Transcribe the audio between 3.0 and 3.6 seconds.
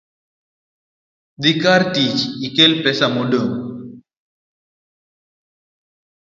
modong'